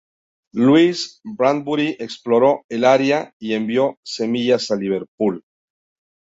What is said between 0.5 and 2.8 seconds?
Louis, Bradbury exploró